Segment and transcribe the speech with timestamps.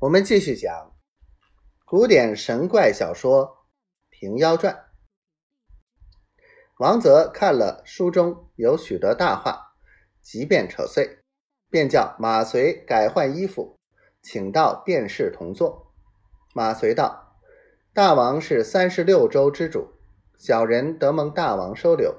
[0.00, 0.96] 我们继续讲
[1.84, 3.44] 古典神怪小说
[4.08, 4.74] 《平妖传》。
[6.78, 9.74] 王泽看了书中有许多大话，
[10.22, 11.18] 即便扯碎，
[11.68, 13.78] 便叫马随改换衣服，
[14.22, 15.92] 请到便室同坐。
[16.54, 17.36] 马随道
[17.92, 19.86] ：“大王是三十六州之主，
[20.38, 22.16] 小人得蒙大王收留，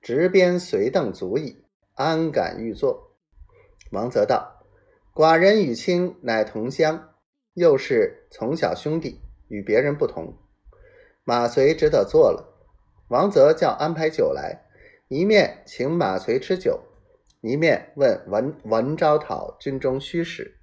[0.00, 1.64] 执鞭随邓足矣，
[1.94, 3.16] 安敢欲坐？”
[3.90, 4.64] 王泽道
[5.12, 7.08] ：“寡人与卿乃同乡。”
[7.56, 10.36] 又是从小兄弟，与别人不同。
[11.24, 12.54] 马遂只得坐了。
[13.08, 14.66] 王泽叫安排酒来，
[15.08, 16.82] 一面请马遂吃酒，
[17.40, 20.58] 一面问文文昭讨军中虚实。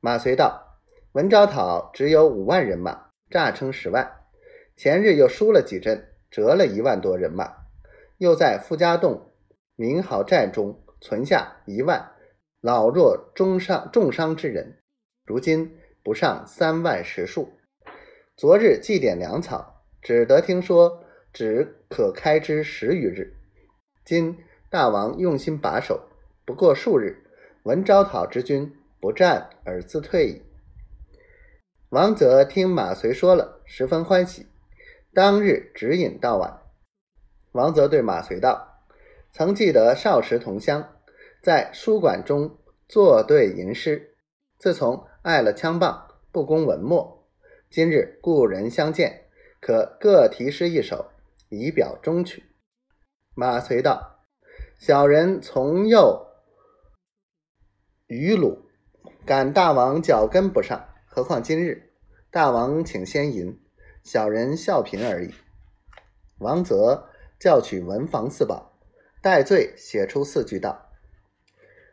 [0.00, 0.78] 马遂道
[1.12, 4.26] ：“文昭讨只有五万人马，诈称十万。
[4.76, 7.50] 前日又输了几阵，折了一万多人马，
[8.18, 9.32] 又在傅家洞
[9.74, 12.12] 明好寨中存下一万
[12.60, 14.82] 老弱中伤重伤之人。
[15.24, 17.54] 如今。”不上三万石数。
[18.36, 23.32] 昨日祭奠粮草，只得听说只可开支十余日。
[24.04, 24.36] 今
[24.68, 26.06] 大王用心把守，
[26.44, 27.24] 不过数日，
[27.62, 30.42] 闻招讨之军不战而自退矣。
[31.88, 34.46] 王泽听马遂说了，十分欢喜。
[35.14, 36.60] 当日指引到晚。
[37.52, 38.82] 王泽对马遂道
[39.32, 40.96] ：“曾记得少时同乡，
[41.40, 44.16] 在书馆中作对吟诗。
[44.58, 46.03] 自从……”爱了枪棒，
[46.34, 47.24] 不攻文墨。
[47.70, 49.28] 今日故人相见，
[49.60, 51.12] 可各题诗一首，
[51.48, 52.42] 以表衷曲。
[53.36, 54.26] 马遂道
[54.76, 56.26] ：“小人从幼
[58.08, 58.66] 愚鲁，
[59.24, 61.92] 赶大王脚跟不上，何况今日？
[62.32, 63.56] 大王请先吟，
[64.02, 65.32] 小人笑贫而已。”
[66.38, 68.76] 王泽叫取文房四宝，
[69.22, 70.90] 戴罪写出四句道：“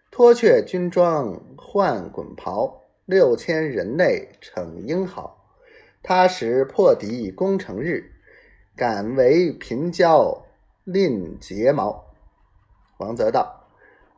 [0.09, 2.79] 脱却军装换滚袍。”
[3.11, 5.45] 六千人内逞英豪，
[6.01, 8.09] 他时破敌攻城日，
[8.73, 10.45] 敢为贫交
[10.85, 12.05] 吝睫毛。
[12.99, 13.67] 王泽道：“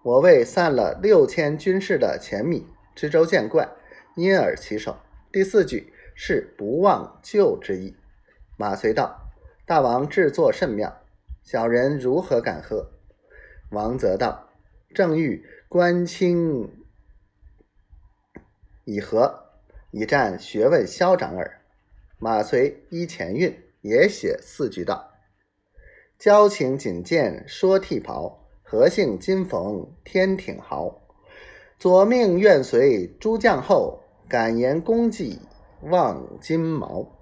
[0.06, 3.68] 我为散了六千军士的钱米，知州见怪，
[4.16, 4.98] 因而起手。
[5.32, 7.96] 第四句是不忘旧之意。”
[8.58, 9.32] 马遂道
[9.66, 11.02] ：“大王制作甚妙，
[11.42, 12.92] 小人如何敢喝？”
[13.74, 14.50] 王泽道
[14.94, 16.70] ：“正欲观清。”
[18.86, 19.46] 以和，
[19.92, 21.62] 以战学问嚣张耳。
[22.18, 25.12] 马遂依前韵，也写四句道
[26.18, 31.02] ：“交情锦见说替袍，何幸今逢天挺豪。
[31.78, 35.40] 左命愿随诸将后，敢言功绩
[35.82, 37.20] 望金毛。”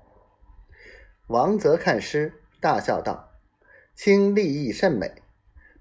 [1.28, 3.32] 王泽看诗，大笑道
[3.96, 5.12] ：“卿立意甚美，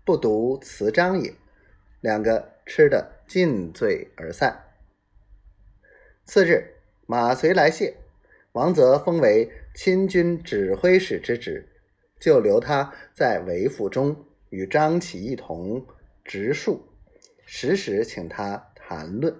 [0.04, 1.34] 不独词章也。”
[2.00, 4.69] 两个吃得尽醉而散。
[6.24, 6.74] 次日，
[7.06, 7.96] 马遂来谢，
[8.52, 11.68] 王泽封为亲军指挥使之职，
[12.20, 14.16] 就留他在韦府中
[14.50, 15.84] 与张起一同
[16.24, 16.88] 植树，
[17.44, 19.34] 时时请他谈论。